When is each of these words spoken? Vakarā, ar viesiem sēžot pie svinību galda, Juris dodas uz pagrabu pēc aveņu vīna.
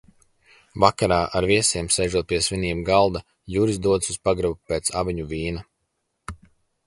Vakarā, 0.83 1.19
ar 1.39 1.45
viesiem 1.49 1.89
sēžot 1.95 2.27
pie 2.31 2.39
svinību 2.45 2.85
galda, 2.87 3.21
Juris 3.57 3.79
dodas 3.87 4.13
uz 4.15 4.19
pagrabu 4.29 4.59
pēc 4.73 4.93
aveņu 5.03 5.27
vīna. 5.35 5.65